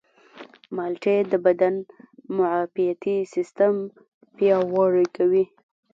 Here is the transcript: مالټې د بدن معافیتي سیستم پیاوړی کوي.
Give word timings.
مالټې 0.75 1.15
د 1.31 1.33
بدن 1.45 1.75
معافیتي 2.37 3.17
سیستم 3.33 3.73
پیاوړی 4.35 5.05
کوي. 5.15 5.45